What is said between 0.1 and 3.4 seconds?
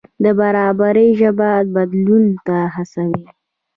د برابرۍ ژبه بدلون ته هڅوي.